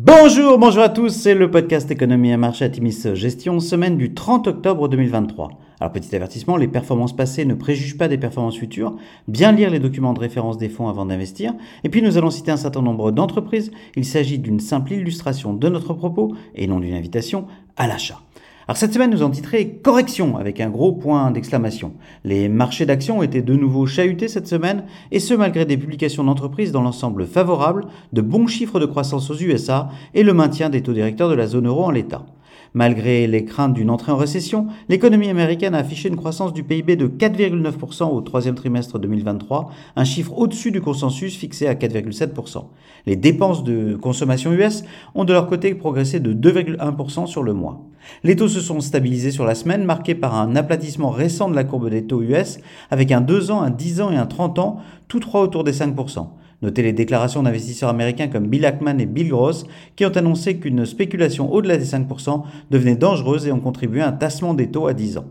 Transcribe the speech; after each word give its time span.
Bonjour, 0.00 0.58
bonjour 0.58 0.84
à 0.84 0.90
tous, 0.90 1.08
c'est 1.08 1.34
le 1.34 1.50
podcast 1.50 1.90
Économie 1.90 2.30
et 2.30 2.36
Marché 2.36 2.64
Atimis 2.64 3.02
Gestion, 3.14 3.58
semaine 3.58 3.96
du 3.96 4.14
30 4.14 4.46
octobre 4.46 4.86
2023. 4.86 5.50
Alors 5.80 5.92
petit 5.92 6.14
avertissement, 6.14 6.56
les 6.56 6.68
performances 6.68 7.16
passées 7.16 7.44
ne 7.44 7.54
préjugent 7.54 7.98
pas 7.98 8.06
des 8.06 8.16
performances 8.16 8.56
futures, 8.56 8.94
bien 9.26 9.50
lire 9.50 9.70
les 9.70 9.80
documents 9.80 10.12
de 10.12 10.20
référence 10.20 10.56
des 10.56 10.68
fonds 10.68 10.86
avant 10.86 11.04
d'investir, 11.04 11.52
et 11.82 11.88
puis 11.88 12.00
nous 12.00 12.16
allons 12.16 12.30
citer 12.30 12.52
un 12.52 12.56
certain 12.56 12.80
nombre 12.80 13.10
d'entreprises, 13.10 13.72
il 13.96 14.04
s'agit 14.04 14.38
d'une 14.38 14.60
simple 14.60 14.92
illustration 14.92 15.52
de 15.52 15.68
notre 15.68 15.94
propos 15.94 16.32
et 16.54 16.68
non 16.68 16.78
d'une 16.78 16.94
invitation 16.94 17.48
à 17.76 17.88
l'achat. 17.88 18.20
Alors 18.68 18.76
cette 18.76 18.92
semaine, 18.92 19.10
nous 19.10 19.22
en 19.22 19.30
titré 19.30 19.80
Correction 19.82 20.36
avec 20.36 20.60
un 20.60 20.68
gros 20.68 20.92
point 20.92 21.30
d'exclamation. 21.30 21.94
Les 22.22 22.50
marchés 22.50 22.84
d'actions 22.84 23.20
ont 23.20 23.22
été 23.22 23.40
de 23.40 23.54
nouveau 23.54 23.86
chahutés 23.86 24.28
cette 24.28 24.46
semaine, 24.46 24.84
et 25.10 25.20
ce 25.20 25.32
malgré 25.32 25.64
des 25.64 25.78
publications 25.78 26.22
d'entreprises 26.22 26.70
dans 26.70 26.82
l'ensemble 26.82 27.26
favorables, 27.26 27.86
de 28.12 28.20
bons 28.20 28.46
chiffres 28.46 28.78
de 28.78 28.84
croissance 28.84 29.30
aux 29.30 29.40
USA 29.40 29.88
et 30.12 30.22
le 30.22 30.34
maintien 30.34 30.68
des 30.68 30.82
taux 30.82 30.92
directeurs 30.92 31.30
de 31.30 31.34
la 31.34 31.46
zone 31.46 31.66
euro 31.66 31.84
en 31.84 31.90
l'état. 31.90 32.26
Malgré 32.74 33.26
les 33.26 33.44
craintes 33.44 33.74
d'une 33.74 33.90
entrée 33.90 34.12
en 34.12 34.16
récession, 34.16 34.66
l'économie 34.88 35.28
américaine 35.28 35.74
a 35.74 35.78
affiché 35.78 36.08
une 36.08 36.16
croissance 36.16 36.52
du 36.52 36.62
PIB 36.62 36.96
de 36.96 37.08
4,9% 37.08 38.10
au 38.10 38.20
troisième 38.20 38.54
trimestre 38.54 38.98
2023, 38.98 39.70
un 39.96 40.04
chiffre 40.04 40.36
au-dessus 40.36 40.70
du 40.70 40.80
consensus 40.80 41.36
fixé 41.36 41.66
à 41.66 41.74
4,7%. 41.74 42.64
Les 43.06 43.16
dépenses 43.16 43.64
de 43.64 43.96
consommation 43.96 44.52
US 44.52 44.84
ont 45.14 45.24
de 45.24 45.32
leur 45.32 45.46
côté 45.46 45.74
progressé 45.74 46.20
de 46.20 46.34
2,1% 46.34 47.26
sur 47.26 47.42
le 47.42 47.54
mois. 47.54 47.86
Les 48.22 48.36
taux 48.36 48.48
se 48.48 48.60
sont 48.60 48.80
stabilisés 48.80 49.30
sur 49.30 49.44
la 49.44 49.54
semaine, 49.54 49.84
marqués 49.84 50.14
par 50.14 50.34
un 50.34 50.56
aplatissement 50.56 51.10
récent 51.10 51.48
de 51.48 51.54
la 51.54 51.64
courbe 51.64 51.90
des 51.90 52.06
taux 52.06 52.22
US, 52.22 52.58
avec 52.90 53.12
un 53.12 53.20
2 53.20 53.50
ans, 53.50 53.62
un 53.62 53.70
10 53.70 54.00
ans 54.00 54.10
et 54.10 54.16
un 54.16 54.26
30 54.26 54.58
ans, 54.58 54.80
tous 55.08 55.20
trois 55.20 55.42
autour 55.42 55.64
des 55.64 55.72
5%. 55.72 56.28
Notez 56.60 56.82
les 56.82 56.92
déclarations 56.92 57.42
d'investisseurs 57.44 57.88
américains 57.88 58.26
comme 58.28 58.48
Bill 58.48 58.64
Ackman 58.66 58.98
et 58.98 59.06
Bill 59.06 59.28
Gross 59.28 59.64
qui 59.94 60.04
ont 60.04 60.16
annoncé 60.16 60.56
qu'une 60.56 60.84
spéculation 60.86 61.52
au-delà 61.52 61.76
des 61.76 61.84
5% 61.84 62.42
devenait 62.70 62.96
dangereuse 62.96 63.46
et 63.46 63.52
ont 63.52 63.60
contribué 63.60 64.00
à 64.00 64.08
un 64.08 64.12
tassement 64.12 64.54
des 64.54 64.70
taux 64.70 64.88
à 64.88 64.94
10 64.94 65.18
ans. 65.18 65.26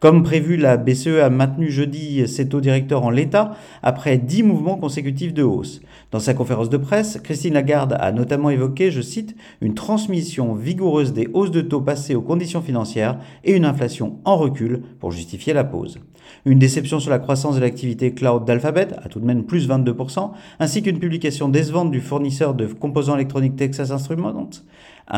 Comme 0.00 0.22
prévu, 0.22 0.56
la 0.56 0.78
BCE 0.78 1.20
a 1.22 1.28
maintenu 1.28 1.70
jeudi 1.70 2.26
ses 2.26 2.48
taux 2.48 2.62
directeurs 2.62 3.04
en 3.04 3.10
l'état 3.10 3.54
après 3.82 4.16
10 4.16 4.44
mouvements 4.44 4.78
consécutifs 4.78 5.34
de 5.34 5.42
hausse. 5.42 5.82
Dans 6.10 6.20
sa 6.20 6.32
conférence 6.32 6.70
de 6.70 6.78
presse, 6.78 7.20
Christine 7.22 7.52
Lagarde 7.52 7.98
a 8.00 8.10
notamment 8.10 8.48
évoqué, 8.48 8.90
je 8.90 9.02
cite, 9.02 9.36
une 9.60 9.74
transmission 9.74 10.54
vigoureuse 10.54 11.12
des 11.12 11.28
hausses 11.34 11.50
de 11.50 11.60
taux 11.60 11.82
passées 11.82 12.14
aux 12.14 12.22
conditions 12.22 12.62
financières 12.62 13.18
et 13.44 13.54
une 13.54 13.66
inflation 13.66 14.20
en 14.24 14.38
recul 14.38 14.80
pour 15.00 15.12
justifier 15.12 15.52
la 15.52 15.64
pause. 15.64 15.98
Une 16.46 16.58
déception 16.58 16.98
sur 16.98 17.10
la 17.10 17.18
croissance 17.18 17.56
de 17.56 17.60
l'activité 17.60 18.14
cloud 18.14 18.46
d'Alphabet, 18.46 18.88
à 19.04 19.08
tout 19.10 19.20
de 19.20 19.26
même 19.26 19.44
plus 19.44 19.68
22%, 19.68 20.30
ainsi 20.60 20.82
qu'une 20.82 20.98
publication 20.98 21.50
décevante 21.50 21.90
du 21.90 22.00
fournisseur 22.00 22.54
de 22.54 22.66
composants 22.66 23.16
électroniques 23.16 23.56
Texas 23.56 23.90
Instruments, 23.90 24.48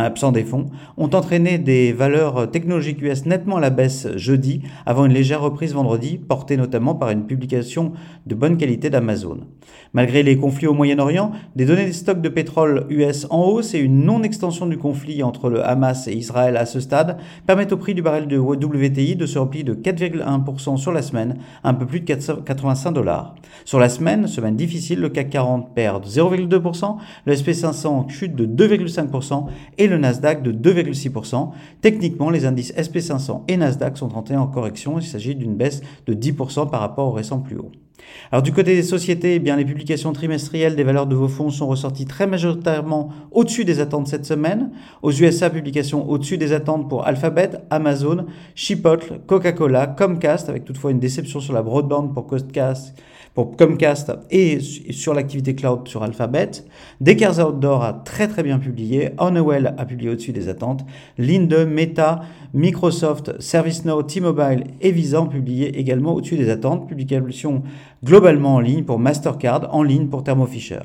absent 0.01 0.33
des 0.33 0.45
fonds, 0.45 0.67
ont 0.97 1.11
entraîné 1.11 1.59
des 1.59 1.93
valeurs 1.93 2.51
technologiques 2.51 3.03
US 3.03 3.27
nettement 3.27 3.57
à 3.57 3.61
la 3.61 3.71
baisse 3.71 4.09
jeudi, 4.17 4.63
avant 4.87 5.07
une 5.07 5.13
légère 5.13 5.43
reprise 5.43 5.75
vendredi, 5.75 6.19
portée 6.19 6.57
notamment 6.57 6.95
par 6.95 7.11
une 7.11 7.27
publication 7.27 7.93
de 8.27 8.35
bonne 8.35 8.57
qualité 8.57 8.91
d'Amazon. 8.91 9.41
Malgré 9.93 10.23
les 10.23 10.37
conflits 10.37 10.67
au 10.67 10.75
Moyen-Orient, 10.75 11.33
des 11.55 11.67
données 11.67 11.85
des 11.85 11.93
stocks 11.93 12.23
de 12.23 12.29
pétrole 12.29 12.87
US 12.89 13.27
en 13.31 13.43
hausse 13.45 13.75
et 13.75 13.79
une 13.79 14.05
non-extension 14.05 14.67
du 14.67 14.79
conflit 14.79 15.23
entre 15.23 15.51
le 15.51 15.65
Hamas 15.65 16.09
et 16.09 16.13
Israël 16.13 16.57
à 16.57 16.67
ce 16.67 16.81
stade 16.81 17.19
permettent 17.47 17.73
au 17.73 17.77
prix 17.77 17.95
du 17.95 18.03
baril 18.03 18.27
de 18.27 18.39
WTI 18.39 19.17
de 19.17 19.27
se 19.27 19.39
replier 19.39 19.65
de 19.65 19.75
4,1% 19.75 20.77
sur 20.77 20.93
la 20.93 21.03
semaine, 21.03 21.37
un 21.65 21.75
peu 21.75 21.87
plus 21.87 22.01
de 22.01 22.07
85 22.07 22.93
dollars. 22.93 23.35
Sur 23.65 23.79
la 23.79 23.89
semaine, 23.89 24.27
semaine 24.27 24.57
difficile, 24.57 25.01
le 25.01 25.09
CAC 25.09 25.31
40 25.31 25.75
perd 25.75 26.07
0,2%, 26.07 26.97
le 27.27 27.35
SP500 27.35 28.09
chute 28.09 28.35
de 28.35 28.47
2,5% 28.47 29.47
et 29.79 29.82
le 29.89 29.99
Nasdaq 29.99 30.43
de 30.43 30.53
2,6%. 30.53 31.51
Techniquement, 31.81 32.31
les 32.31 32.47
indices 32.47 32.73
SP500 32.75 33.43
et 33.49 33.57
Nasdaq 33.57 33.97
sont 33.99 34.15
entrés 34.15 34.37
en 34.37 34.47
correction. 34.47 34.99
Il 34.99 35.05
s'agit 35.05 35.35
d'une 35.35 35.57
baisse 35.57 35.83
de 36.07 36.15
10% 36.15 36.71
par 36.71 36.81
rapport 36.81 37.09
au 37.09 37.13
récent 37.13 37.41
plus 37.41 37.57
haut. 37.57 37.73
Alors 38.31 38.43
du 38.43 38.53
côté 38.53 38.75
des 38.75 38.83
sociétés, 38.83 39.35
eh 39.35 39.39
bien, 39.39 39.57
les 39.57 39.65
publications 39.65 40.13
trimestrielles 40.13 40.77
des 40.77 40.85
valeurs 40.85 41.07
de 41.07 41.15
vos 41.15 41.29
fonds 41.29 41.51
sont 41.51 41.67
ressorties 41.67 42.07
très 42.07 42.27
majoritairement 42.27 43.11
au-dessus 43.31 43.65
des 43.65 43.81
attentes 43.81 44.09
cette 44.09 44.25
semaine. 44.25 44.71
Aux 45.03 45.13
USA, 45.13 45.51
publications 45.51 46.09
au-dessus 46.09 46.39
des 46.39 46.53
attentes 46.53 46.89
pour 46.89 47.07
Alphabet, 47.07 47.51
Amazon, 47.71 48.27
Chipotle, 48.55 49.21
Coca-Cola, 49.27 49.87
Comcast, 49.87 50.49
avec 50.49 50.65
toutefois 50.65 50.91
une 50.91 51.01
déception 51.01 51.41
sur 51.41 51.53
la 51.53 51.63
broadband 51.63 52.09
pour 52.09 52.27
Comcast, 52.27 52.95
pour 53.35 53.57
Comcast 53.57 54.13
et 54.31 54.61
sur 54.61 55.15
l'activité 55.15 55.55
cloud 55.55 55.89
sur 55.89 56.03
Alphabet. 56.03 56.51
Dekers 57.01 57.39
Outdoor 57.39 57.83
a 57.83 57.93
très 57.93 58.29
très 58.29 58.43
bien 58.43 58.59
publié. 58.59 59.11
Honeywell 59.19 59.62
a 59.67 59.85
publié 59.85 60.11
au-dessus 60.11 60.33
des 60.33 60.49
attentes. 60.49 60.85
Linde, 61.19 61.67
Meta, 61.69 62.23
Microsoft, 62.55 63.41
ServiceNow, 63.41 64.03
T-Mobile 64.03 64.65
et 64.81 64.93
Visa 64.93 65.23
ont 65.23 65.27
publié 65.27 65.79
également 65.79 66.15
au-dessus 66.15 66.37
des 66.37 66.51
attentes. 66.51 66.89
Publication 66.89 67.63
globalement 68.05 68.57
en 68.57 68.61
ligne 68.61 68.85
pour 68.85 68.99
Mastercard, 68.99 69.69
en 69.75 69.83
ligne 69.83 70.09
pour 70.09 70.25
Thermo 70.25 70.47
Fisher. 70.47 70.81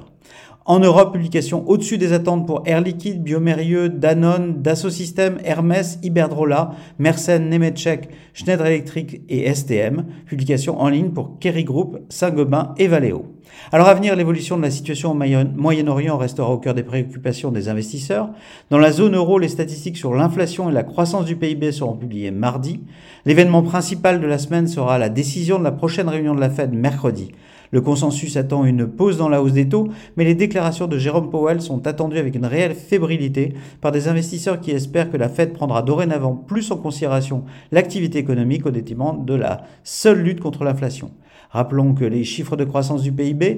En 0.70 0.80
Europe, 0.80 1.14
publication 1.14 1.66
au-dessus 1.70 1.98
des 1.98 2.12
attentes 2.12 2.46
pour 2.46 2.64
Air 2.66 2.82
Liquide, 2.82 3.24
Biomérieux, 3.24 3.88
Danone, 3.88 4.62
Dassault 4.62 4.90
Systèmes, 4.90 5.38
Hermès, 5.46 5.98
Iberdrola, 6.04 6.72
Mersenne, 7.00 7.50
Nemetschek, 7.50 8.10
Schneider 8.34 8.66
Electric 8.66 9.22
et 9.30 9.54
STM. 9.54 10.04
Publication 10.26 10.78
en 10.82 10.90
ligne 10.90 11.12
pour 11.12 11.40
Kerry 11.40 11.64
Group, 11.64 12.00
Saint-Gobain 12.10 12.74
et 12.78 12.90
Valeo. 12.90 13.37
Alors 13.72 13.88
à 13.88 13.94
venir, 13.94 14.16
l'évolution 14.16 14.58
de 14.58 14.62
la 14.62 14.72
situation 14.72 15.12
au 15.12 15.14
Moyen-Orient 15.14 16.18
restera 16.18 16.50
au 16.50 16.58
cœur 16.58 16.74
des 16.74 16.84
préoccupations 16.84 17.52
des 17.52 17.70
investisseurs. 17.70 18.30
Dans 18.70 18.78
la 18.78 18.92
zone 18.92 19.16
euro, 19.16 19.40
les 19.40 19.50
statistiques 19.50 19.98
sur 19.98 20.14
l'inflation 20.14 20.70
et 20.70 20.74
la 20.74 20.84
croissance 20.84 21.26
du 21.26 21.36
PIB 21.36 21.72
seront 21.72 21.96
publiées 21.96 22.32
mardi. 22.32 22.82
L'événement 23.26 23.64
principal 23.64 24.22
de 24.22 24.28
la 24.28 24.38
semaine 24.38 24.68
sera 24.68 24.98
la 24.98 25.10
décision 25.10 25.60
de 25.60 25.64
la 25.64 25.72
prochaine 25.72 26.10
réunion 26.10 26.34
de 26.34 26.40
la 26.40 26.50
Fed 26.50 26.74
mercredi. 26.74 27.32
Le 27.72 27.82
consensus 27.82 28.38
attend 28.38 28.64
une 28.64 28.88
pause 28.88 29.18
dans 29.18 29.28
la 29.28 29.42
hausse 29.42 29.52
des 29.52 29.68
taux, 29.68 29.90
mais 30.16 30.24
les 30.24 30.36
déclarations 30.36 30.88
de 30.88 30.98
Jérôme 30.98 31.30
Powell 31.30 31.62
sont 31.62 31.86
attendues 31.86 32.18
avec 32.18 32.36
une 32.36 32.46
réelle 32.46 32.76
fébrilité 32.76 33.54
par 33.82 33.92
des 33.92 34.08
investisseurs 34.08 34.62
qui 34.62 34.72
espèrent 34.72 35.12
que 35.12 35.18
la 35.18 35.28
Fed 35.28 35.52
prendra 35.52 35.82
dorénavant 35.82 36.34
plus 36.34 36.72
en 36.72 36.78
considération 36.78 37.44
l'activité 37.72 38.20
économique 38.20 38.66
au 38.66 38.72
détriment 38.72 39.26
de 39.26 39.34
la 39.34 39.64
seule 39.84 40.22
lutte 40.22 40.40
contre 40.40 40.64
l'inflation. 40.64 41.12
Rappelons 41.50 41.94
que 41.94 42.06
les 42.06 42.24
chiffres 42.24 42.58
de 42.58 42.66
croissance 42.66 43.02
du 43.02 43.12
PIB, 43.12 43.37
bien, 43.38 43.58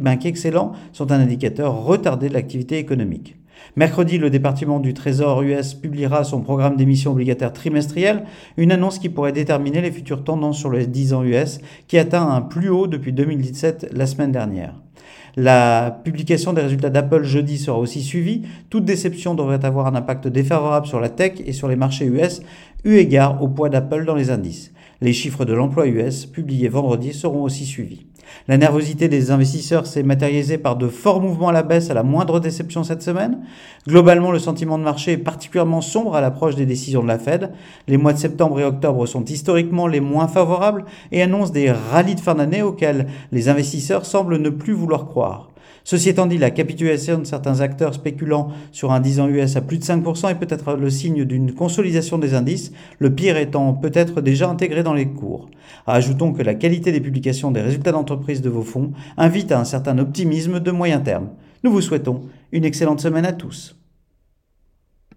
bien 0.00 0.16
qu'excellents, 0.16 0.72
sont 0.92 1.12
un 1.12 1.20
indicateur 1.20 1.84
retardé 1.84 2.28
de 2.28 2.34
l'activité 2.34 2.78
économique. 2.78 3.36
Mercredi, 3.76 4.18
le 4.18 4.30
département 4.30 4.78
du 4.78 4.94
Trésor 4.94 5.42
US 5.42 5.74
publiera 5.74 6.22
son 6.22 6.42
programme 6.42 6.76
d'émission 6.76 7.10
obligataire 7.10 7.52
trimestriel, 7.52 8.24
une 8.56 8.70
annonce 8.70 8.98
qui 8.98 9.08
pourrait 9.08 9.32
déterminer 9.32 9.80
les 9.80 9.90
futures 9.90 10.22
tendances 10.22 10.58
sur 10.58 10.70
les 10.70 10.86
10 10.86 11.12
ans 11.14 11.24
US, 11.24 11.58
qui 11.88 11.98
atteint 11.98 12.28
un 12.28 12.40
plus 12.40 12.68
haut 12.68 12.86
depuis 12.86 13.12
2017 13.12 13.88
la 13.92 14.06
semaine 14.06 14.32
dernière. 14.32 14.74
La 15.36 16.00
publication 16.04 16.52
des 16.52 16.62
résultats 16.62 16.90
d'Apple 16.90 17.24
jeudi 17.24 17.58
sera 17.58 17.76
aussi 17.76 18.02
suivie. 18.02 18.42
Toute 18.70 18.84
déception 18.84 19.34
devrait 19.34 19.64
avoir 19.64 19.88
un 19.88 19.96
impact 19.96 20.28
défavorable 20.28 20.86
sur 20.86 21.00
la 21.00 21.08
tech 21.08 21.32
et 21.44 21.52
sur 21.52 21.66
les 21.66 21.74
marchés 21.74 22.06
US, 22.06 22.42
eu 22.84 22.94
égard 22.94 23.42
au 23.42 23.48
poids 23.48 23.68
d'Apple 23.68 24.04
dans 24.04 24.14
les 24.14 24.30
indices. 24.30 24.72
Les 25.00 25.12
chiffres 25.12 25.44
de 25.44 25.52
l'emploi 25.52 25.86
US 25.86 26.26
publiés 26.26 26.68
vendredi 26.68 27.12
seront 27.12 27.42
aussi 27.42 27.66
suivis. 27.66 28.06
La 28.48 28.58
nervosité 28.58 29.08
des 29.08 29.30
investisseurs 29.30 29.86
s'est 29.86 30.02
matérialisée 30.02 30.58
par 30.58 30.76
de 30.76 30.88
forts 30.88 31.20
mouvements 31.20 31.48
à 31.48 31.52
la 31.52 31.62
baisse 31.62 31.90
à 31.90 31.94
la 31.94 32.02
moindre 32.02 32.40
déception 32.40 32.84
cette 32.84 33.02
semaine. 33.02 33.40
Globalement, 33.86 34.32
le 34.32 34.38
sentiment 34.38 34.78
de 34.78 34.84
marché 34.84 35.12
est 35.12 35.18
particulièrement 35.18 35.80
sombre 35.80 36.14
à 36.14 36.20
l'approche 36.20 36.54
des 36.54 36.66
décisions 36.66 37.02
de 37.02 37.08
la 37.08 37.18
Fed. 37.18 37.52
Les 37.88 37.96
mois 37.96 38.12
de 38.12 38.18
septembre 38.18 38.60
et 38.60 38.64
octobre 38.64 39.06
sont 39.06 39.24
historiquement 39.24 39.86
les 39.86 40.00
moins 40.00 40.28
favorables 40.28 40.84
et 41.12 41.22
annoncent 41.22 41.52
des 41.52 41.70
rallyes 41.70 42.14
de 42.14 42.20
fin 42.20 42.34
d'année 42.34 42.62
auxquels 42.62 43.06
les 43.32 43.48
investisseurs 43.48 44.06
semblent 44.06 44.38
ne 44.38 44.50
plus 44.50 44.72
vouloir 44.72 45.06
croire. 45.06 45.50
Ceci 45.86 46.08
étant 46.08 46.24
dit, 46.24 46.38
la 46.38 46.50
capitulation 46.50 47.18
de 47.18 47.24
certains 47.24 47.60
acteurs 47.60 47.92
spéculant 47.92 48.48
sur 48.72 48.90
un 48.90 49.00
10 49.00 49.20
ans 49.20 49.28
US 49.28 49.56
à 49.56 49.60
plus 49.60 49.76
de 49.76 49.84
5% 49.84 50.30
est 50.30 50.34
peut-être 50.34 50.74
le 50.76 50.88
signe 50.88 51.26
d'une 51.26 51.52
consolidation 51.52 52.16
des 52.16 52.32
indices, 52.32 52.72
le 52.98 53.14
pire 53.14 53.36
étant 53.36 53.74
peut-être 53.74 54.22
déjà 54.22 54.48
intégré 54.48 54.82
dans 54.82 54.94
les 54.94 55.08
cours. 55.08 55.50
Ajoutons 55.86 56.32
que 56.32 56.42
la 56.42 56.54
qualité 56.54 56.90
des 56.90 57.02
publications 57.02 57.50
des 57.50 57.60
résultats 57.60 57.92
d'entreprise 57.92 58.40
de 58.40 58.48
vos 58.48 58.62
fonds 58.62 58.92
invite 59.18 59.52
à 59.52 59.60
un 59.60 59.64
certain 59.64 59.98
optimisme 59.98 60.58
de 60.58 60.70
moyen 60.70 61.00
terme. 61.00 61.28
Nous 61.64 61.70
vous 61.70 61.82
souhaitons 61.82 62.22
une 62.50 62.64
excellente 62.64 63.00
semaine 63.00 63.26
à 63.26 63.34
tous. 63.34 63.76